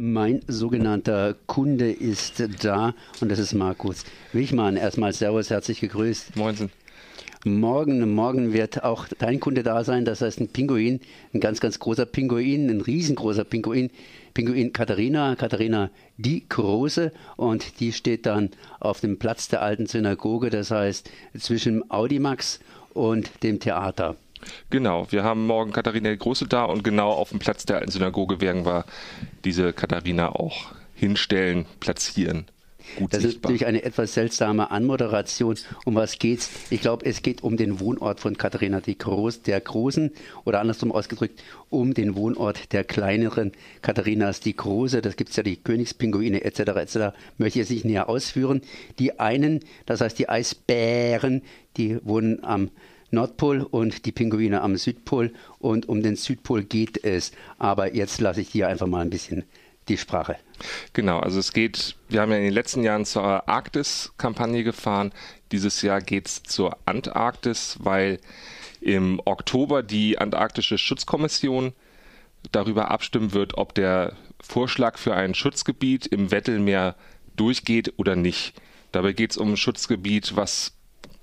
Mein 0.00 0.42
sogenannter 0.46 1.34
Kunde 1.48 1.90
ist 1.90 2.40
da 2.62 2.94
und 3.20 3.32
das 3.32 3.40
ist 3.40 3.52
Markus 3.52 4.04
Wichmann. 4.32 4.76
Erstmal 4.76 5.12
Servus, 5.12 5.50
herzlich 5.50 5.80
gegrüßt. 5.80 6.36
Moinsen. 6.36 6.70
Morgen, 7.44 8.08
morgen 8.14 8.52
wird 8.52 8.84
auch 8.84 9.08
dein 9.18 9.40
Kunde 9.40 9.64
da 9.64 9.82
sein. 9.82 10.04
Das 10.04 10.20
heißt, 10.20 10.38
ein 10.38 10.50
Pinguin, 10.50 11.00
ein 11.34 11.40
ganz, 11.40 11.58
ganz 11.58 11.80
großer 11.80 12.06
Pinguin, 12.06 12.70
ein 12.70 12.80
riesengroßer 12.80 13.42
Pinguin. 13.42 13.90
Pinguin 14.34 14.72
Katharina, 14.72 15.34
Katharina 15.34 15.90
die 16.16 16.48
Große. 16.48 17.10
Und 17.36 17.80
die 17.80 17.92
steht 17.92 18.24
dann 18.24 18.50
auf 18.78 19.00
dem 19.00 19.18
Platz 19.18 19.48
der 19.48 19.62
alten 19.62 19.86
Synagoge, 19.86 20.50
das 20.50 20.70
heißt 20.70 21.10
zwischen 21.36 21.90
Audimax 21.90 22.60
und 22.94 23.42
dem 23.42 23.58
Theater. 23.58 24.14
Genau, 24.70 25.06
wir 25.10 25.24
haben 25.24 25.46
morgen 25.46 25.72
Katharina 25.72 26.10
die 26.10 26.18
Große 26.18 26.46
da 26.46 26.64
und 26.64 26.84
genau 26.84 27.10
auf 27.10 27.30
dem 27.30 27.38
Platz 27.38 27.66
der 27.66 27.78
alten 27.78 27.90
Synagoge 27.90 28.40
werden 28.40 28.64
wir 28.64 28.84
diese 29.44 29.72
Katharina 29.72 30.30
auch 30.30 30.72
hinstellen, 30.94 31.66
platzieren. 31.80 32.46
Gut 32.96 33.12
das 33.12 33.22
sichtbar. 33.22 33.50
ist 33.50 33.60
natürlich 33.60 33.66
eine 33.66 33.82
etwas 33.82 34.14
seltsame 34.14 34.70
Anmoderation. 34.70 35.56
Um 35.84 35.94
was 35.94 36.18
geht's? 36.18 36.50
Ich 36.70 36.80
glaube, 36.80 37.04
es 37.06 37.22
geht 37.22 37.42
um 37.42 37.56
den 37.56 37.80
Wohnort 37.80 38.20
von 38.20 38.36
Katharina 38.36 38.80
die 38.80 38.96
Groß, 38.96 39.42
der 39.42 39.60
Großen 39.60 40.10
oder 40.44 40.60
andersrum 40.60 40.92
ausgedrückt, 40.92 41.42
um 41.70 41.94
den 41.94 42.16
Wohnort 42.16 42.72
der 42.72 42.84
kleineren 42.84 43.52
Katharinas 43.82 44.40
die 44.40 44.56
Große. 44.56 45.02
Das 45.02 45.16
gibt 45.16 45.30
es 45.30 45.36
ja 45.36 45.42
die 45.42 45.56
Königspinguine 45.56 46.44
etc. 46.44 46.60
etc. 46.60 46.96
Möchte 47.36 47.58
ich 47.58 47.68
jetzt 47.68 47.70
nicht 47.70 47.84
näher 47.84 48.08
ausführen. 48.08 48.62
Die 48.98 49.20
einen, 49.20 49.60
das 49.86 50.00
heißt 50.00 50.18
die 50.18 50.28
Eisbären, 50.28 51.42
die 51.76 51.98
wohnen 52.04 52.42
am 52.42 52.70
Nordpol 53.10 53.62
und 53.62 54.04
die 54.06 54.12
Pinguine 54.12 54.60
am 54.60 54.76
Südpol. 54.76 55.32
Und 55.58 55.88
um 55.88 56.02
den 56.02 56.16
Südpol 56.16 56.64
geht 56.64 57.04
es. 57.04 57.32
Aber 57.58 57.94
jetzt 57.94 58.20
lasse 58.20 58.40
ich 58.40 58.50
dir 58.50 58.68
einfach 58.68 58.86
mal 58.86 59.00
ein 59.00 59.10
bisschen 59.10 59.44
die 59.88 59.96
Sprache. 59.96 60.36
Genau, 60.92 61.18
also 61.18 61.38
es 61.38 61.52
geht, 61.52 61.96
wir 62.08 62.20
haben 62.20 62.30
ja 62.30 62.38
in 62.38 62.44
den 62.44 62.52
letzten 62.52 62.82
Jahren 62.82 63.04
zur 63.04 63.48
Arktis-Kampagne 63.48 64.64
gefahren. 64.64 65.12
Dieses 65.52 65.82
Jahr 65.82 66.00
geht 66.00 66.26
es 66.26 66.42
zur 66.42 66.76
Antarktis, 66.84 67.78
weil 67.80 68.20
im 68.80 69.20
Oktober 69.24 69.82
die 69.82 70.18
Antarktische 70.18 70.78
Schutzkommission 70.78 71.72
darüber 72.52 72.90
abstimmen 72.90 73.32
wird, 73.32 73.56
ob 73.56 73.74
der 73.74 74.14
Vorschlag 74.40 74.98
für 74.98 75.14
ein 75.14 75.34
Schutzgebiet 75.34 76.06
im 76.06 76.30
Wettelmeer 76.30 76.94
durchgeht 77.36 77.94
oder 77.96 78.16
nicht. 78.16 78.54
Dabei 78.92 79.12
geht 79.12 79.32
es 79.32 79.36
um 79.36 79.52
ein 79.52 79.56
Schutzgebiet, 79.56 80.36
was 80.36 80.77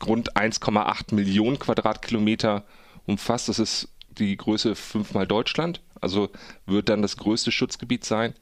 rund 0.06 0.36
1,8 0.36 1.14
Millionen 1.14 1.60
Quadratkilometer 1.60 2.66
umfasst. 3.06 3.50
Das 3.50 3.60
ist 3.60 3.90
die 4.18 4.36
Größe 4.38 4.76
fünfmal 4.76 5.28
Deutschland, 5.28 5.82
also 6.02 6.30
wird 6.66 6.90
dann 6.90 7.02
das 7.02 7.18
größte 7.18 7.52
Schutzgebiet 7.52 8.06
sein. 8.06 8.34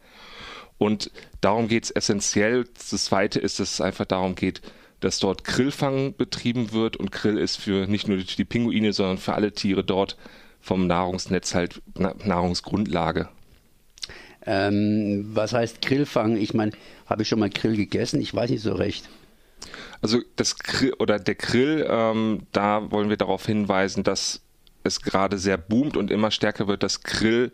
Und 0.77 1.11
darum 1.41 1.67
geht 1.67 1.85
es 1.85 1.91
essentiell. 1.91 2.65
Das 2.73 3.05
Zweite 3.05 3.39
ist, 3.39 3.59
dass 3.59 3.73
es 3.73 3.81
einfach 3.81 4.05
darum 4.05 4.35
geht, 4.35 4.61
dass 4.99 5.19
dort 5.19 5.43
Grillfang 5.43 6.15
betrieben 6.15 6.71
wird 6.71 6.97
und 6.97 7.11
Grill 7.11 7.37
ist 7.37 7.57
für 7.57 7.87
nicht 7.87 8.07
nur 8.07 8.17
die 8.17 8.45
Pinguine, 8.45 8.93
sondern 8.93 9.17
für 9.17 9.33
alle 9.33 9.51
Tiere 9.53 9.83
dort 9.83 10.17
vom 10.59 10.87
Nahrungsnetz 10.87 11.53
halt 11.53 11.81
Nahrungsgrundlage. 11.95 13.29
Ähm, 14.45 15.29
was 15.33 15.53
heißt 15.53 15.81
Grillfang? 15.81 16.37
Ich 16.37 16.53
meine, 16.53 16.71
habe 17.05 17.21
ich 17.21 17.27
schon 17.27 17.39
mal 17.39 17.49
Grill 17.49 17.75
gegessen? 17.75 18.21
Ich 18.21 18.33
weiß 18.33 18.49
nicht 18.49 18.61
so 18.61 18.73
recht. 18.73 19.09
Also 20.01 20.19
das 20.35 20.57
Grill 20.57 20.93
oder 20.93 21.19
der 21.19 21.35
Grill, 21.35 21.85
ähm, 21.89 22.47
da 22.51 22.91
wollen 22.91 23.09
wir 23.09 23.17
darauf 23.17 23.45
hinweisen, 23.45 24.03
dass 24.03 24.41
es 24.83 25.01
gerade 25.01 25.37
sehr 25.37 25.57
boomt 25.57 25.97
und 25.97 26.11
immer 26.11 26.31
stärker 26.31 26.67
wird, 26.67 26.83
dass 26.83 27.03
Grill 27.03 27.51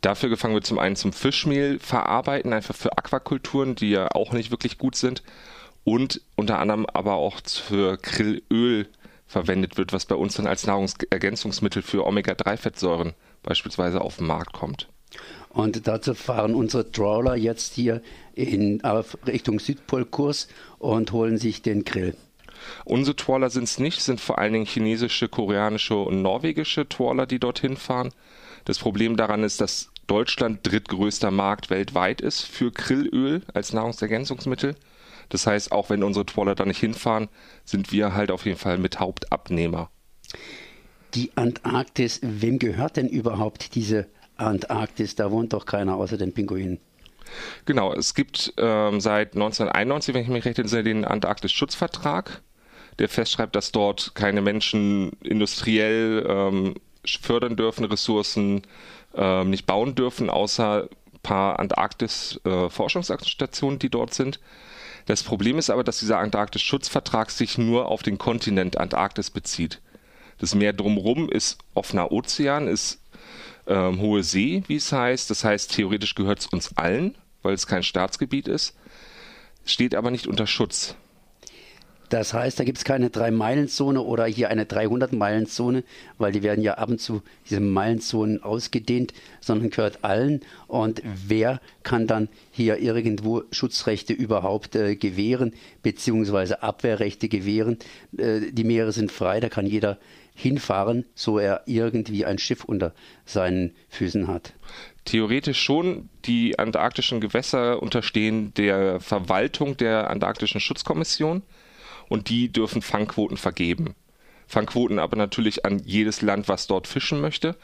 dafür 0.00 0.28
gefangen 0.28 0.54
wird, 0.54 0.66
zum 0.66 0.78
einen 0.78 0.96
zum 0.96 1.12
Fischmehl 1.12 1.78
verarbeiten, 1.78 2.52
einfach 2.52 2.74
für 2.74 2.96
Aquakulturen, 2.96 3.74
die 3.74 3.90
ja 3.90 4.08
auch 4.12 4.32
nicht 4.32 4.50
wirklich 4.50 4.78
gut 4.78 4.96
sind, 4.96 5.22
und 5.84 6.22
unter 6.34 6.58
anderem 6.58 6.86
aber 6.86 7.14
auch 7.14 7.40
für 7.46 7.98
Grillöl 7.98 8.88
verwendet 9.26 9.76
wird, 9.76 9.92
was 9.92 10.06
bei 10.06 10.14
uns 10.14 10.34
dann 10.34 10.46
als 10.46 10.66
Nahrungsergänzungsmittel 10.66 11.82
für 11.82 12.06
Omega-3-Fettsäuren 12.06 13.14
beispielsweise 13.42 14.00
auf 14.00 14.16
den 14.16 14.26
Markt 14.26 14.52
kommt. 14.52 14.88
Und 15.54 15.86
dazu 15.86 16.14
fahren 16.14 16.54
unsere 16.54 16.90
Trawler 16.90 17.36
jetzt 17.36 17.74
hier 17.74 18.02
in, 18.34 18.82
auf 18.82 19.16
Richtung 19.26 19.60
Südpolkurs 19.60 20.48
und 20.78 21.12
holen 21.12 21.38
sich 21.38 21.62
den 21.62 21.84
Grill. 21.84 22.16
Unsere 22.84 23.14
Trawler 23.14 23.50
sind 23.50 23.64
es 23.64 23.78
nicht, 23.78 24.00
sind 24.00 24.20
vor 24.20 24.38
allen 24.38 24.52
Dingen 24.52 24.66
chinesische, 24.66 25.28
koreanische 25.28 25.96
und 25.96 26.22
norwegische 26.22 26.88
Trawler, 26.88 27.26
die 27.26 27.38
dorthin 27.38 27.76
fahren. 27.76 28.10
Das 28.64 28.78
Problem 28.78 29.16
daran 29.16 29.44
ist, 29.44 29.60
dass 29.60 29.90
Deutschland 30.08 30.60
drittgrößter 30.62 31.30
Markt 31.30 31.70
weltweit 31.70 32.20
ist 32.20 32.42
für 32.42 32.72
Grillöl 32.72 33.42
als 33.52 33.72
Nahrungsergänzungsmittel. 33.72 34.74
Das 35.28 35.46
heißt, 35.46 35.70
auch 35.70 35.88
wenn 35.88 36.02
unsere 36.02 36.26
Trawler 36.26 36.56
da 36.56 36.64
nicht 36.64 36.80
hinfahren, 36.80 37.28
sind 37.64 37.92
wir 37.92 38.14
halt 38.14 38.32
auf 38.32 38.44
jeden 38.44 38.58
Fall 38.58 38.78
mit 38.78 38.98
Hauptabnehmer. 38.98 39.90
Die 41.14 41.30
Antarktis, 41.36 42.18
wem 42.22 42.58
gehört 42.58 42.96
denn 42.96 43.08
überhaupt 43.08 43.76
diese 43.76 44.08
Antarktis? 44.36 45.14
Da 45.14 45.30
wohnt 45.30 45.52
doch 45.52 45.66
keiner 45.66 45.96
außer 45.96 46.16
den 46.16 46.32
Pinguinen. 46.32 46.80
Genau, 47.64 47.92
es 47.92 48.14
gibt 48.14 48.54
ähm, 48.58 49.00
seit 49.00 49.34
1991, 49.34 50.14
wenn 50.14 50.22
ich 50.22 50.28
mich 50.28 50.44
recht 50.44 50.58
entsinne, 50.58 50.84
den 50.84 51.04
Antarktis-Schutzvertrag, 51.04 52.42
der 52.98 53.08
festschreibt, 53.08 53.56
dass 53.56 53.72
dort 53.72 54.14
keine 54.14 54.42
Menschen 54.42 55.12
industriell 55.22 56.24
ähm, 56.28 56.74
fördern 57.04 57.56
dürfen, 57.56 57.84
Ressourcen 57.84 58.62
ähm, 59.14 59.50
nicht 59.50 59.66
bauen 59.66 59.94
dürfen, 59.94 60.30
außer 60.30 60.88
ein 61.12 61.20
paar 61.22 61.58
Antarktis-Forschungsstationen, 61.58 63.76
äh, 63.76 63.80
die 63.80 63.90
dort 63.90 64.14
sind. 64.14 64.40
Das 65.06 65.22
Problem 65.22 65.58
ist 65.58 65.70
aber, 65.70 65.84
dass 65.84 65.98
dieser 65.98 66.18
Antarktis-Schutzvertrag 66.18 67.30
sich 67.30 67.58
nur 67.58 67.88
auf 67.88 68.02
den 68.02 68.16
Kontinent 68.18 68.78
Antarktis 68.78 69.30
bezieht. 69.30 69.80
Das 70.38 70.54
Meer 70.54 70.72
drumherum 70.72 71.28
ist 71.28 71.58
offener 71.74 72.10
Ozean, 72.10 72.66
ist 72.66 73.03
ähm, 73.66 74.00
hohe 74.00 74.22
See, 74.22 74.62
wie 74.66 74.76
es 74.76 74.92
heißt. 74.92 75.30
Das 75.30 75.44
heißt, 75.44 75.72
theoretisch 75.72 76.14
gehört 76.14 76.40
es 76.40 76.46
uns 76.46 76.76
allen, 76.76 77.14
weil 77.42 77.54
es 77.54 77.66
kein 77.66 77.82
Staatsgebiet 77.82 78.48
ist, 78.48 78.76
steht 79.64 79.94
aber 79.94 80.10
nicht 80.10 80.26
unter 80.26 80.46
Schutz. 80.46 80.96
Das 82.14 82.32
heißt, 82.32 82.60
da 82.60 82.62
gibt 82.62 82.78
es 82.78 82.84
keine 82.84 83.10
Drei-Meilen-Zone 83.10 84.00
oder 84.00 84.26
hier 84.26 84.48
eine 84.48 84.66
300-Meilen-Zone, 84.66 85.82
weil 86.16 86.30
die 86.30 86.44
werden 86.44 86.62
ja 86.62 86.74
ab 86.74 86.88
und 86.88 87.00
zu 87.00 87.22
diese 87.50 87.58
Meilenzonen 87.58 88.40
ausgedehnt, 88.40 89.12
sondern 89.40 89.70
gehört 89.70 90.04
allen. 90.04 90.42
Und 90.68 91.02
wer 91.04 91.60
kann 91.82 92.06
dann 92.06 92.28
hier 92.52 92.78
irgendwo 92.78 93.42
Schutzrechte 93.50 94.12
überhaupt 94.12 94.76
äh, 94.76 94.94
gewähren, 94.94 95.54
beziehungsweise 95.82 96.62
Abwehrrechte 96.62 97.28
gewähren? 97.28 97.78
Äh, 98.16 98.52
die 98.52 98.62
Meere 98.62 98.92
sind 98.92 99.10
frei, 99.10 99.40
da 99.40 99.48
kann 99.48 99.66
jeder 99.66 99.98
hinfahren, 100.36 101.06
so 101.16 101.40
er 101.40 101.62
irgendwie 101.66 102.24
ein 102.24 102.38
Schiff 102.38 102.62
unter 102.62 102.94
seinen 103.24 103.74
Füßen 103.88 104.28
hat? 104.28 104.52
Theoretisch 105.04 105.60
schon. 105.60 106.10
Die 106.26 106.60
antarktischen 106.60 107.20
Gewässer 107.20 107.82
unterstehen 107.82 108.54
der 108.54 109.00
Verwaltung 109.00 109.76
der 109.76 110.10
Antarktischen 110.10 110.60
Schutzkommission 110.60 111.42
und 112.08 112.28
die 112.28 112.50
dürfen 112.50 112.82
Fangquoten 112.82 113.36
vergeben. 113.36 113.94
Fangquoten 114.46 114.98
aber 114.98 115.16
natürlich 115.16 115.64
an 115.64 115.80
jedes 115.84 116.22
Land, 116.22 116.48
was 116.48 116.66
dort 116.66 116.86
fischen 116.86 117.20
möchte. 117.20 117.56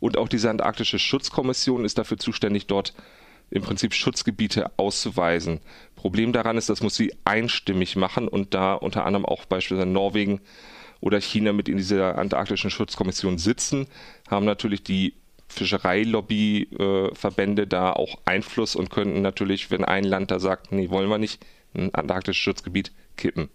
Und 0.00 0.18
auch 0.18 0.28
diese 0.28 0.50
Antarktische 0.50 0.98
Schutzkommission 0.98 1.84
ist 1.84 1.98
dafür 1.98 2.18
zuständig, 2.18 2.66
dort 2.66 2.94
im 3.50 3.62
Prinzip 3.62 3.94
Schutzgebiete 3.94 4.72
auszuweisen. 4.76 5.60
Problem 5.94 6.32
daran 6.32 6.58
ist, 6.58 6.68
das 6.68 6.82
muss 6.82 6.96
sie 6.96 7.14
einstimmig 7.24 7.94
machen 7.96 8.28
und 8.28 8.54
da 8.54 8.74
unter 8.74 9.06
anderem 9.06 9.24
auch 9.24 9.44
beispielsweise 9.44 9.88
Norwegen 9.88 10.40
oder 11.00 11.20
China 11.20 11.52
mit 11.52 11.68
in 11.68 11.76
dieser 11.76 12.18
Antarktischen 12.18 12.70
Schutzkommission 12.70 13.38
sitzen, 13.38 13.86
haben 14.28 14.46
natürlich 14.46 14.82
die 14.82 15.14
Fischereilobbyverbände 15.48 17.62
äh, 17.62 17.66
da 17.66 17.92
auch 17.92 18.18
Einfluss 18.24 18.74
und 18.74 18.90
könnten 18.90 19.22
natürlich, 19.22 19.70
wenn 19.70 19.84
ein 19.84 20.02
Land 20.04 20.32
da 20.32 20.40
sagt, 20.40 20.72
nee, 20.72 20.90
wollen 20.90 21.08
wir 21.08 21.18
nicht, 21.18 21.46
ein 21.74 21.94
antarktisches 21.94 22.42
Schutzgebiet 22.42 22.90
kippen. 23.16 23.48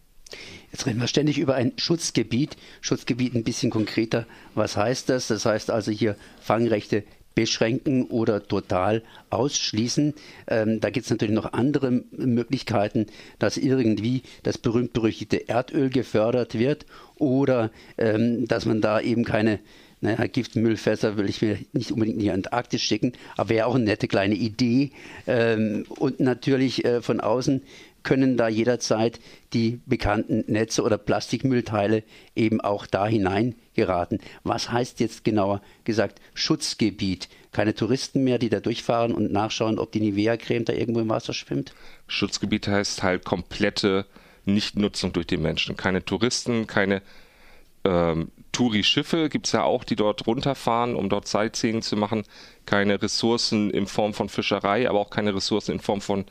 Jetzt 0.72 0.86
reden 0.86 1.01
wir 1.01 1.07
ständig 1.07 1.38
über 1.38 1.56
ein 1.56 1.74
Schutzgebiet. 1.78 2.57
Schutzgebiet 2.81 3.36
ein 3.36 3.44
bisschen 3.44 3.72
konkreter. 3.72 4.25
Was 4.56 4.78
heißt 4.78 5.10
das? 5.10 5.28
Das 5.28 5.45
heißt 5.45 5.69
also 5.69 5.92
hier 5.92 6.16
Fangrechte 6.42 7.04
beschränken 7.36 8.06
oder 8.06 8.45
total 8.45 9.04
ausschließen. 9.30 10.13
Ähm, 10.48 10.81
da 10.81 10.89
gibt 10.89 11.06
es 11.06 11.10
natürlich 11.10 11.36
noch 11.36 11.54
andere 11.54 11.92
Möglichkeiten, 12.12 13.07
dass 13.39 13.57
irgendwie 13.57 14.24
das 14.44 14.57
berühmt-berüchtigte 14.57 15.48
Erdöl 15.48 15.89
gefördert 15.89 16.57
wird 16.57 16.86
oder 17.16 17.72
ähm, 17.98 18.48
dass 18.48 18.66
man 18.66 18.81
da 18.81 19.00
eben 19.00 19.24
keine 19.24 19.60
naja, 20.01 20.25
Giftmüllfässer 20.25 21.16
will 21.16 21.30
ich 21.30 21.44
mir 21.44 21.60
nicht 21.74 21.92
unbedingt 21.92 22.18
in 22.18 22.24
die 22.24 22.31
Antarktis 22.31 22.81
schicken, 22.81 23.13
aber 23.38 23.50
wäre 23.50 23.68
auch 23.68 23.75
eine 23.75 23.83
nette 23.83 24.07
kleine 24.07 24.33
Idee. 24.33 24.92
Ähm, 25.28 25.86
und 25.89 26.19
natürlich 26.19 26.83
äh, 26.83 27.04
von 27.04 27.19
außen 27.19 27.62
können 28.03 28.38
da 28.38 28.48
jederzeit 28.48 29.19
die 29.53 29.81
bekannten 29.86 30.44
Netze 30.48 30.83
oder 30.83 30.98
Plastikmüllteile 30.98 32.03
eben 32.36 32.62
auch 32.62 32.88
da 32.88 33.07
hinein 33.07 33.56
geraten. 33.74 34.19
Was 34.44 34.71
heißt 34.71 35.00
jetzt 35.00 35.24
genauer 35.24 35.62
gesagt 35.83 36.19
Schutzgebiet? 36.33 37.30
keine 37.51 37.75
Touristen 37.75 38.24
mehr, 38.24 38.38
die 38.38 38.50
da 38.50 38.59
durchfahren 38.59 39.13
und 39.13 39.31
nachschauen, 39.31 39.77
ob 39.77 39.92
die 39.92 40.00
Nivea-Creme 40.00 40.65
da 40.65 40.74
irgendwo 40.74 41.01
im 41.01 41.09
Wasser 41.09 41.33
schwimmt? 41.33 41.74
Schutzgebiet 42.07 42.68
heißt 42.68 43.03
halt 43.03 43.25
komplette 43.25 44.06
Nichtnutzung 44.45 45.13
durch 45.13 45.27
die 45.27 45.38
Menschen. 45.38 45.75
Keine 45.75 46.04
Touristen, 46.04 46.65
keine 46.68 47.01
ähm, 47.83 48.31
Touri-Schiffe 48.51 49.30
gibt 49.30 49.47
es 49.47 49.51
ja 49.54 49.63
auch, 49.63 49.83
die 49.83 49.95
dort 49.95 50.27
runterfahren, 50.27 50.95
um 50.95 51.09
dort 51.09 51.27
Sightseeing 51.27 51.81
zu 51.81 51.97
machen. 51.97 52.24
Keine 52.65 53.01
Ressourcen 53.01 53.69
in 53.69 53.88
Form 53.88 54.13
von 54.13 54.30
Fischerei, 54.30 54.89
aber 54.89 55.00
auch 55.00 55.09
keine 55.09 55.36
Ressourcen 55.36 55.74
in 55.74 55.80
Form 55.80 56.01
von 56.01 56.25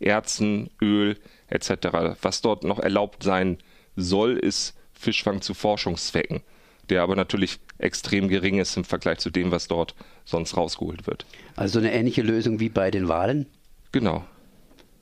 Erzen, 0.00 0.70
Öl 0.82 1.16
etc. 1.48 2.16
Was 2.22 2.42
dort 2.42 2.64
noch 2.64 2.78
erlaubt 2.78 3.22
sein 3.22 3.58
soll, 3.96 4.36
ist 4.36 4.74
Fischfang 4.92 5.42
zu 5.42 5.54
Forschungszwecken, 5.54 6.42
der 6.90 7.02
aber 7.02 7.16
natürlich 7.16 7.58
extrem 7.78 8.28
gering 8.28 8.58
ist 8.58 8.76
im 8.76 8.84
Vergleich 8.84 9.18
zu 9.18 9.30
dem, 9.30 9.50
was 9.50 9.68
dort 9.68 9.94
sonst 10.24 10.56
rausgeholt 10.56 11.06
wird. 11.06 11.26
Also 11.54 11.78
eine 11.78 11.92
ähnliche 11.92 12.22
Lösung 12.22 12.60
wie 12.60 12.68
bei 12.68 12.90
den 12.90 13.08
Wahlen? 13.08 13.46
Genau. 13.92 14.24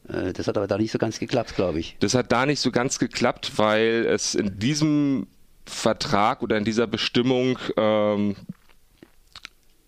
Äh, 0.09 0.33
das 0.33 0.49
hat 0.49 0.57
aber 0.57 0.67
da 0.67 0.79
nicht 0.79 0.93
so 0.93 0.99
ganz 0.99 1.19
geklappt, 1.19 1.55
glaube 1.55 1.81
ich. 1.81 1.97
Das 2.01 2.15
hat 2.15 2.33
da 2.33 2.47
nicht 2.47 2.61
so 2.61 2.71
ganz 2.71 2.99
geklappt, 2.99 3.53
weil 3.57 4.07
es 4.07 4.35
in 4.35 4.59
diesem 4.59 5.27
Vertrag 5.67 6.43
oder 6.43 6.57
in 6.59 6.65
dieser 6.65 6.87
Bestimmung 6.87 7.59
ähm, 7.77 8.37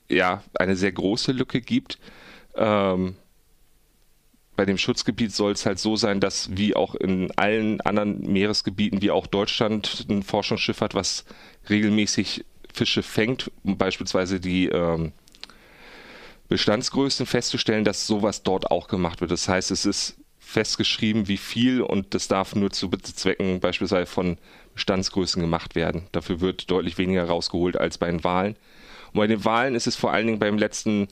ja 0.09 0.43
eine 0.55 0.77
sehr 0.77 0.93
große 0.93 1.33
Lücke 1.33 1.61
gibt. 1.61 1.99
Ähm, 2.55 3.17
bei 4.57 4.65
dem 4.65 4.79
Schutzgebiet 4.79 5.33
soll 5.33 5.53
es 5.53 5.67
halt 5.67 5.79
so 5.79 5.97
sein, 5.97 6.19
dass 6.19 6.57
wie 6.57 6.75
auch 6.75 6.95
in 6.95 7.31
allen 7.37 7.81
anderen 7.83 8.21
Meeresgebieten, 8.33 9.03
wie 9.03 9.11
auch 9.11 9.27
Deutschland 9.27 10.07
ein 10.09 10.23
Forschungsschiff 10.23 10.81
hat, 10.81 10.95
was 10.95 11.25
regelmäßig 11.69 12.45
Fische 12.73 13.03
fängt, 13.03 13.51
um 13.65 13.77
beispielsweise 13.77 14.41
die 14.41 14.69
ähm, 14.69 15.13
Bestandsgrößen 16.49 17.27
festzustellen, 17.27 17.85
dass 17.85 18.07
sowas 18.07 18.43
dort 18.43 18.71
auch 18.71 18.89
gemacht 18.89 19.21
wird. 19.21 19.31
Das 19.31 19.49
heißt, 19.49 19.71
es 19.71 19.85
ist 19.85 20.17
festgeschrieben, 20.39 21.29
wie 21.29 21.39
viel 21.39 21.83
und 21.83 22.15
das 22.15 22.29
darf 22.29 22.55
nur 22.55 22.71
zu 22.71 22.89
Zwecken 22.89 23.61
beispielsweise 23.61 24.07
von 24.07 24.39
Bestandsgrößen 24.75 25.43
gemacht 25.43 25.75
werden. 25.75 26.07
Dafür 26.13 26.41
wird 26.41 26.71
deutlich 26.71 26.99
weniger 26.99 27.25
rausgeholt 27.25 27.77
als 27.79 27.99
bei 27.99 28.11
den 28.11 28.25
Wahlen. 28.25 28.57
Und 29.13 29.19
bei 29.19 29.27
den 29.27 29.45
Wahlen 29.45 29.75
ist 29.75 29.87
es 29.87 29.97
vor 29.97 30.13
allen 30.13 30.27
Dingen 30.27 30.39
beim 30.39 30.57
letzten 30.57 31.09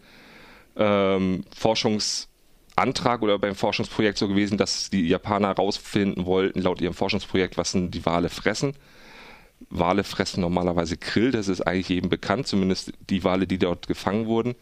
ähm, 0.76 1.44
Forschungsantrag 2.74 3.22
oder 3.22 3.38
beim 3.38 3.54
Forschungsprojekt 3.54 4.18
so 4.18 4.28
gewesen, 4.28 4.58
dass 4.58 4.90
die 4.90 5.06
Japaner 5.06 5.48
herausfinden 5.48 6.26
wollten, 6.26 6.60
laut 6.60 6.80
ihrem 6.80 6.94
Forschungsprojekt, 6.94 7.56
was 7.56 7.72
denn 7.72 7.90
die 7.90 8.04
Wale 8.04 8.28
fressen. 8.28 8.74
Wale 9.70 10.04
fressen 10.04 10.40
normalerweise 10.40 10.96
Krill, 10.96 11.30
das 11.30 11.48
ist 11.48 11.62
eigentlich 11.62 11.88
jedem 11.88 12.10
bekannt, 12.10 12.46
zumindest 12.46 12.92
die 13.08 13.24
Wale, 13.24 13.46
die 13.46 13.58
dort 13.58 13.86
gefangen 13.86 14.26
wurden. 14.26 14.54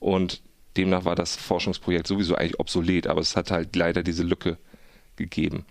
Und 0.00 0.42
demnach 0.76 1.04
war 1.04 1.16
das 1.16 1.36
Forschungsprojekt 1.36 2.06
sowieso 2.06 2.34
eigentlich 2.34 2.60
obsolet, 2.60 3.06
aber 3.06 3.20
es 3.20 3.34
hat 3.34 3.50
halt 3.50 3.74
leider 3.74 4.02
diese 4.02 4.22
Lücke 4.22 4.58
gegeben. 5.16 5.64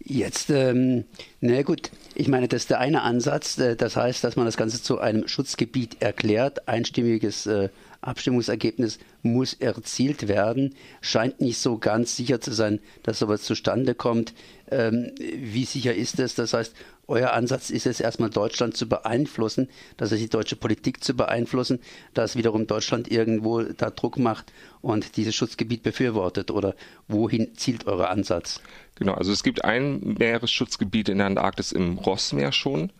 Jetzt, 0.00 0.50
ähm, 0.50 1.04
na 1.40 1.62
gut, 1.62 1.90
ich 2.14 2.28
meine, 2.28 2.48
das 2.48 2.62
ist 2.62 2.70
der 2.70 2.78
eine 2.78 3.02
Ansatz. 3.02 3.58
Äh, 3.58 3.76
das 3.76 3.96
heißt, 3.96 4.22
dass 4.24 4.36
man 4.36 4.46
das 4.46 4.56
Ganze 4.56 4.82
zu 4.82 4.98
einem 4.98 5.28
Schutzgebiet 5.28 6.00
erklärt. 6.00 6.68
Einstimmiges 6.68 7.46
äh, 7.46 7.68
Abstimmungsergebnis 8.00 8.98
muss 9.22 9.54
erzielt 9.54 10.28
werden. 10.28 10.74
Scheint 11.00 11.40
nicht 11.40 11.58
so 11.58 11.78
ganz 11.78 12.16
sicher 12.16 12.40
zu 12.40 12.52
sein, 12.52 12.80
dass 13.02 13.18
sowas 13.18 13.42
zustande 13.42 13.94
kommt. 13.94 14.34
Ähm, 14.70 15.12
wie 15.18 15.64
sicher 15.64 15.94
ist 15.94 16.20
es? 16.20 16.34
Das 16.34 16.52
heißt, 16.52 16.74
euer 17.08 17.32
Ansatz 17.32 17.70
ist 17.70 17.86
es 17.86 18.00
erstmal 18.00 18.28
Deutschland 18.28 18.76
zu 18.76 18.86
beeinflussen, 18.86 19.68
dass 19.96 20.12
es 20.12 20.20
die 20.20 20.28
deutsche 20.28 20.56
Politik 20.56 21.02
zu 21.02 21.14
beeinflussen, 21.14 21.80
dass 22.12 22.36
wiederum 22.36 22.66
Deutschland 22.66 23.10
irgendwo 23.10 23.62
da 23.62 23.90
Druck 23.90 24.18
macht 24.18 24.52
und 24.82 25.16
dieses 25.16 25.34
Schutzgebiet 25.34 25.82
befürwortet 25.82 26.50
oder 26.50 26.74
wohin 27.08 27.56
zielt 27.56 27.86
euer 27.86 28.10
Ansatz? 28.10 28.60
Genau, 28.96 29.14
also 29.14 29.32
es 29.32 29.42
gibt 29.42 29.64
ein 29.64 30.16
Meeresschutzgebiet 30.18 31.08
in 31.08 31.18
der 31.18 31.28
Antarktis 31.28 31.72
im 31.72 31.96
Rossmeer 31.98 32.52
schon, 32.52 32.90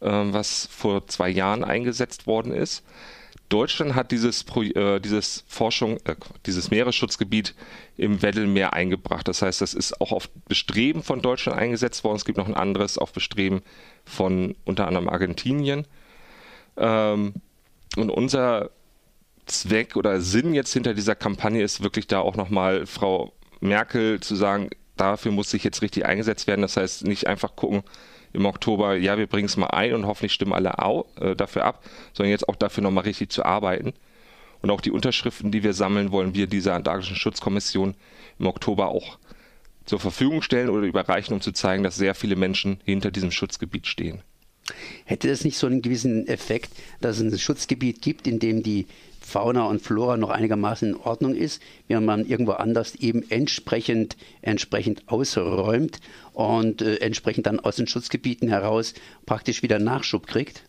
äh, 0.00 0.06
was 0.08 0.66
vor 0.66 1.06
zwei 1.08 1.28
Jahren 1.28 1.62
eingesetzt 1.62 2.26
worden 2.26 2.52
ist. 2.52 2.82
Deutschland 3.50 3.94
hat 3.96 4.12
dieses, 4.12 4.46
äh, 4.56 5.00
dieses 5.00 5.44
Forschung, 5.46 5.98
äh, 6.04 6.14
dieses 6.46 6.70
Meeresschutzgebiet 6.70 7.54
im 7.96 8.22
Weddellmeer 8.22 8.72
eingebracht. 8.72 9.28
Das 9.28 9.42
heißt, 9.42 9.60
das 9.60 9.74
ist 9.74 10.00
auch 10.00 10.12
auf 10.12 10.30
Bestreben 10.48 11.02
von 11.02 11.20
Deutschland 11.20 11.58
eingesetzt 11.58 12.04
worden. 12.04 12.16
Es 12.16 12.24
gibt 12.24 12.38
noch 12.38 12.48
ein 12.48 12.54
anderes 12.54 12.96
auf 12.96 13.12
Bestreben 13.12 13.60
von 14.04 14.54
unter 14.64 14.86
anderem 14.86 15.08
Argentinien. 15.08 15.86
Ähm, 16.76 17.34
und 17.96 18.10
unser 18.10 18.70
Zweck 19.46 19.96
oder 19.96 20.20
Sinn 20.20 20.54
jetzt 20.54 20.72
hinter 20.72 20.94
dieser 20.94 21.16
Kampagne 21.16 21.62
ist 21.62 21.82
wirklich 21.82 22.06
da 22.06 22.20
auch 22.20 22.36
nochmal 22.36 22.86
Frau 22.86 23.32
Merkel 23.60 24.20
zu 24.20 24.36
sagen, 24.36 24.70
dafür 24.96 25.32
muss 25.32 25.50
sich 25.50 25.64
jetzt 25.64 25.82
richtig 25.82 26.06
eingesetzt 26.06 26.46
werden. 26.46 26.62
Das 26.62 26.76
heißt, 26.76 27.04
nicht 27.04 27.26
einfach 27.26 27.56
gucken, 27.56 27.82
im 28.32 28.46
Oktober, 28.46 28.96
ja, 28.96 29.18
wir 29.18 29.26
bringen 29.26 29.46
es 29.46 29.56
mal 29.56 29.68
ein 29.68 29.92
und 29.94 30.06
hoffentlich 30.06 30.32
stimmen 30.32 30.52
alle 30.52 30.78
au, 30.78 31.06
äh, 31.20 31.34
dafür 31.34 31.64
ab, 31.64 31.84
sondern 32.12 32.30
jetzt 32.30 32.48
auch 32.48 32.56
dafür 32.56 32.82
nochmal 32.82 33.04
richtig 33.04 33.30
zu 33.30 33.44
arbeiten. 33.44 33.92
Und 34.62 34.70
auch 34.70 34.80
die 34.80 34.90
Unterschriften, 34.90 35.50
die 35.50 35.62
wir 35.62 35.72
sammeln, 35.72 36.12
wollen 36.12 36.34
wir 36.34 36.46
dieser 36.46 36.74
Antarktischen 36.74 37.16
Schutzkommission 37.16 37.94
im 38.38 38.46
Oktober 38.46 38.88
auch 38.88 39.18
zur 39.86 39.98
Verfügung 39.98 40.42
stellen 40.42 40.68
oder 40.68 40.86
überreichen, 40.86 41.34
um 41.34 41.40
zu 41.40 41.52
zeigen, 41.52 41.82
dass 41.82 41.96
sehr 41.96 42.14
viele 42.14 42.36
Menschen 42.36 42.80
hinter 42.84 43.10
diesem 43.10 43.30
Schutzgebiet 43.30 43.86
stehen. 43.86 44.22
Hätte 45.04 45.28
das 45.28 45.44
nicht 45.44 45.58
so 45.58 45.66
einen 45.66 45.82
gewissen 45.82 46.28
Effekt, 46.28 46.70
dass 47.00 47.18
es 47.18 47.22
ein 47.22 47.36
Schutzgebiet 47.38 48.02
gibt, 48.02 48.26
in 48.26 48.38
dem 48.38 48.62
die 48.62 48.86
Fauna 49.30 49.64
und 49.66 49.80
Flora 49.80 50.16
noch 50.16 50.30
einigermaßen 50.30 50.88
in 50.88 50.96
Ordnung 50.96 51.34
ist, 51.34 51.62
während 51.86 52.06
man 52.06 52.26
irgendwo 52.26 52.52
anders 52.52 52.96
eben 52.96 53.30
entsprechend, 53.30 54.16
entsprechend 54.42 55.04
ausräumt 55.06 56.00
und 56.32 56.82
äh, 56.82 56.96
entsprechend 56.96 57.46
dann 57.46 57.60
aus 57.60 57.76
den 57.76 57.86
Schutzgebieten 57.86 58.48
heraus 58.48 58.94
praktisch 59.26 59.62
wieder 59.62 59.78
Nachschub 59.78 60.26
kriegt? 60.26 60.64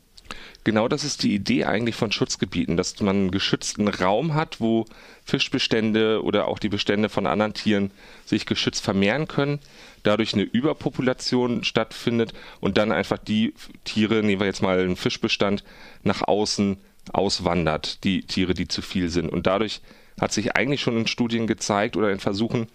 Genau 0.64 0.88
das 0.88 1.04
ist 1.04 1.24
die 1.24 1.34
Idee 1.34 1.66
eigentlich 1.66 1.96
von 1.96 2.12
Schutzgebieten, 2.12 2.78
dass 2.78 3.00
man 3.02 3.16
einen 3.16 3.32
geschützten 3.32 3.88
Raum 3.88 4.36
hat, 4.36 4.62
wo 4.62 4.86
Fischbestände 5.26 6.24
oder 6.24 6.48
auch 6.48 6.60
die 6.60 6.70
Bestände 6.70 7.10
von 7.10 7.26
anderen 7.26 7.54
Tieren 7.54 7.90
sich 8.26 8.46
geschützt 8.46 8.84
vermehren 8.84 9.28
können, 9.28 9.60
dadurch 10.04 10.36
eine 10.36 10.44
Überpopulation 10.44 11.64
stattfindet 11.64 12.34
und 12.60 12.78
dann 12.78 12.92
einfach 12.92 13.18
die 13.18 13.56
Tiere, 13.86 14.22
nehmen 14.22 14.40
wir 14.40 14.48
jetzt 14.48 14.62
mal 14.62 14.80
einen 14.80 14.96
Fischbestand, 14.96 15.64
nach 16.04 16.22
außen 16.22 16.78
auswandert, 17.14 18.04
die 18.04 18.22
Tiere, 18.22 18.54
die 18.54 18.68
zu 18.68 18.82
viel 18.82 19.10
sind. 19.10 19.30
Und 19.30 19.48
dadurch 19.48 19.82
hat 20.20 20.32
sich 20.32 20.56
eigentlich 20.56 20.82
schon 20.82 20.98
in 20.98 21.08
Studien 21.08 21.48
gezeigt 21.48 21.98
oder 21.98 22.12
in 22.12 22.20
Versuchen, 22.20 22.68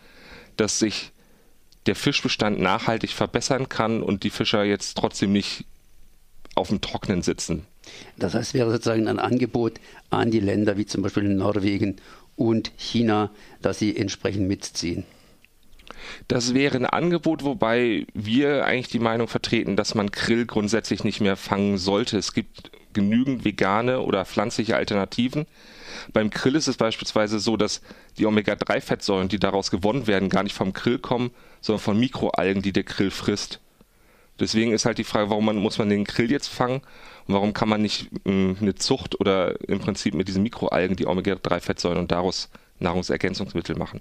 dass 0.56 0.79
sich 0.79 1.12
der 1.86 1.94
Fischbestand 1.94 2.58
nachhaltig 2.60 3.10
verbessern 3.10 3.69
kann 3.69 4.03
und 4.03 4.24
die 4.24 4.31
Fischer 4.31 4.65
jetzt 4.65 4.96
trotzdem 4.96 5.32
nicht 5.32 5.65
auf 6.55 6.69
dem 6.69 6.81
Trocknen 6.81 7.22
sitzen. 7.22 7.67
Das 8.17 8.34
heißt, 8.34 8.55
wäre 8.55 8.72
sozusagen 8.72 9.06
ein 9.06 9.20
Angebot 9.20 9.74
an 10.10 10.31
die 10.31 10.41
Länder 10.41 10.77
wie 10.77 10.86
zum 10.86 11.03
Beispiel 11.03 11.22
Norwegen 11.22 11.96
und 12.34 12.72
China, 12.77 13.31
dass 13.62 13.79
sie 13.79 13.96
entsprechend 13.96 14.48
mitziehen. 14.48 15.05
Das 16.29 16.55
wäre 16.55 16.77
ein 16.77 16.86
Angebot, 16.86 17.44
wobei 17.44 18.06
wir 18.12 18.65
eigentlich 18.65 18.89
die 18.89 18.98
Meinung 18.98 19.29
vertreten, 19.29 19.77
dass 19.77 19.94
man 19.94 20.10
Krill 20.10 20.46
grundsätzlich 20.46 21.05
nicht 21.05 21.20
mehr 21.20 21.36
fangen 21.36 21.79
sollte. 21.79 22.19
Es 22.19 22.32
gibt 22.32 22.70
genügend 22.96 23.44
vegane 23.44 24.00
oder 24.00 24.24
pflanzliche 24.24 24.74
Alternativen. 24.74 25.46
Beim 26.12 26.31
Krill 26.31 26.56
ist 26.56 26.67
es 26.67 26.76
beispielsweise 26.76 27.38
so, 27.38 27.56
dass 27.56 27.82
die 28.19 28.26
Omega-3-Fettsäuren, 28.26 29.29
die 29.29 29.38
daraus 29.38 29.70
gewonnen 29.70 30.06
werden, 30.06 30.31
gar 30.31 30.43
nicht 30.43 30.56
vom 30.56 30.72
Krill 30.72 30.98
kommen, 30.98 31.31
sondern 31.60 31.82
von 31.82 32.00
Mikroalgen, 32.00 32.62
die 32.62 32.72
der 32.72 32.84
Krill 32.84 33.10
frisst. 33.10 33.60
Deswegen 34.41 34.72
ist 34.72 34.86
halt 34.86 34.98
die 34.98 35.05
Frage, 35.05 35.31
warum 35.31 35.44
man, 35.44 35.56
muss 35.56 35.79
man 35.79 35.88
den 35.88 36.05
Krill 36.05 36.31
jetzt 36.31 36.48
fangen 36.48 36.81
und 37.26 37.34
warum 37.34 37.53
kann 37.53 37.69
man 37.69 37.82
nicht 37.82 38.10
mh, 38.24 38.32
hm, 38.32 38.56
eine 38.60 38.74
Zucht 38.74 39.20
oder 39.20 39.60
im 39.69 39.79
Prinzip 39.79 40.15
mit 40.15 40.29
diesen 40.29 40.43
Mikroalgen 40.43 40.96
die 40.96 41.06
Omega-3-Fettsäuren 41.06 41.98
und 41.98 42.10
daraus 42.10 42.48
Nahrungsergänzungsmittel 42.79 43.76
machen. 43.76 44.00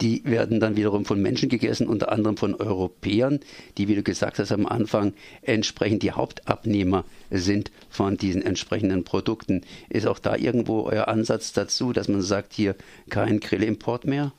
Die 0.00 0.22
werden 0.24 0.60
dann 0.60 0.76
wiederum 0.76 1.04
von 1.04 1.20
Menschen 1.20 1.48
gegessen, 1.48 1.86
unter 1.86 2.12
anderem 2.12 2.36
von 2.36 2.54
Europäern, 2.54 3.40
die, 3.78 3.88
wie 3.88 3.94
du 3.94 4.02
gesagt 4.02 4.38
hast 4.38 4.52
am 4.52 4.66
Anfang, 4.66 5.14
entsprechend 5.42 6.02
die 6.02 6.12
Hauptabnehmer 6.12 7.04
sind 7.30 7.70
von 7.88 8.16
diesen 8.16 8.42
entsprechenden 8.42 9.04
Produkten. 9.04 9.62
Ist 9.88 10.06
auch 10.06 10.18
da 10.18 10.36
irgendwo 10.36 10.82
euer 10.82 11.08
Ansatz 11.08 11.52
dazu, 11.52 11.92
dass 11.92 12.08
man 12.08 12.22
sagt, 12.22 12.52
hier 12.52 12.76
kein 13.08 13.40
Grillimport 13.40 14.04
mehr? 14.04 14.32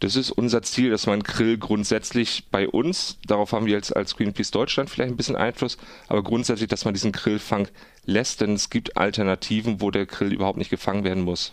Das 0.00 0.16
ist 0.16 0.30
unser 0.30 0.62
Ziel, 0.62 0.90
dass 0.90 1.06
man 1.06 1.22
Grill 1.22 1.58
grundsätzlich 1.58 2.44
bei 2.50 2.68
uns, 2.68 3.18
darauf 3.26 3.52
haben 3.52 3.66
wir 3.66 3.74
jetzt 3.74 3.94
als 3.94 4.16
Greenpeace 4.16 4.50
Deutschland 4.50 4.90
vielleicht 4.90 5.12
ein 5.12 5.16
bisschen 5.16 5.36
Einfluss, 5.36 5.78
aber 6.08 6.22
grundsätzlich, 6.22 6.68
dass 6.68 6.84
man 6.84 6.94
diesen 6.94 7.12
Grillfang 7.12 7.68
lässt, 8.04 8.40
denn 8.40 8.54
es 8.54 8.70
gibt 8.70 8.96
Alternativen, 8.96 9.80
wo 9.80 9.90
der 9.90 10.06
Grill 10.06 10.32
überhaupt 10.32 10.58
nicht 10.58 10.70
gefangen 10.70 11.04
werden 11.04 11.22
muss. 11.22 11.52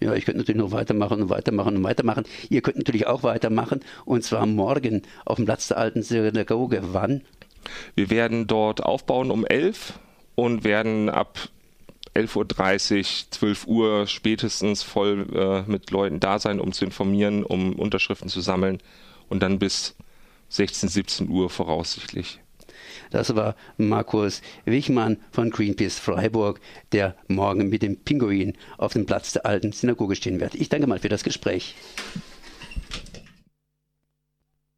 Ja, 0.00 0.14
ich 0.14 0.24
könnte 0.24 0.38
natürlich 0.40 0.60
noch 0.60 0.72
weitermachen 0.72 1.22
und 1.22 1.30
weitermachen 1.30 1.76
und 1.76 1.82
weitermachen. 1.82 2.24
Ihr 2.48 2.62
könnt 2.62 2.78
natürlich 2.78 3.06
auch 3.06 3.22
weitermachen 3.22 3.80
und 4.04 4.24
zwar 4.24 4.46
morgen 4.46 5.02
auf 5.24 5.36
dem 5.36 5.44
Platz 5.44 5.68
der 5.68 5.78
alten 5.78 6.02
Synagoge. 6.02 6.80
Wann? 6.92 7.22
Wir 7.94 8.10
werden 8.10 8.46
dort 8.46 8.82
aufbauen 8.82 9.30
um 9.30 9.44
11 9.44 9.98
und 10.34 10.64
werden 10.64 11.08
ab 11.08 11.38
11.30 12.14 12.98
Uhr, 12.98 13.30
12 13.30 13.66
Uhr 13.66 14.06
spätestens 14.06 14.82
voll 14.82 15.26
äh, 15.34 15.70
mit 15.70 15.90
Leuten 15.90 16.20
da 16.20 16.38
sein, 16.38 16.60
um 16.60 16.72
zu 16.72 16.84
informieren, 16.84 17.42
um 17.42 17.74
Unterschriften 17.74 18.28
zu 18.28 18.40
sammeln 18.40 18.78
und 19.28 19.42
dann 19.42 19.58
bis 19.58 19.96
16, 20.50 20.88
17 20.88 21.28
Uhr 21.28 21.50
voraussichtlich. 21.50 22.40
Das 23.10 23.34
war 23.36 23.56
Markus 23.76 24.42
Wichmann 24.64 25.18
von 25.30 25.50
Greenpeace 25.50 25.98
Freiburg, 25.98 26.60
der 26.92 27.16
morgen 27.28 27.68
mit 27.68 27.82
dem 27.82 27.96
Pinguin 27.96 28.54
auf 28.78 28.92
dem 28.92 29.06
Platz 29.06 29.32
der 29.32 29.46
alten 29.46 29.72
Synagoge 29.72 30.16
stehen 30.16 30.40
wird. 30.40 30.54
Ich 30.54 30.68
danke 30.68 30.86
mal 30.86 30.98
für 30.98 31.08
das 31.08 31.24
Gespräch. 31.24 31.74